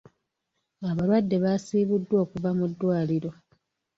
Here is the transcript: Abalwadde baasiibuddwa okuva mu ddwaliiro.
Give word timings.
Abalwadde 0.89 1.35
baasiibuddwa 1.43 2.17
okuva 2.23 2.49
mu 2.57 2.65
ddwaliiro. 2.71 3.31